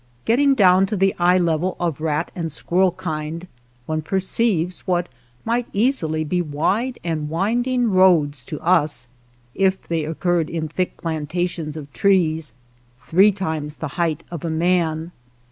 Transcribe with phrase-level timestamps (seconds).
[0.25, 3.45] Getting down to the eye level of rat and squirrel kind,
[3.85, 5.07] one perceives what
[5.45, 9.09] might easily be wide and winding roads to us
[9.53, 12.55] if they occurred in thick plantations of trees
[12.97, 15.11] three times the height of a man.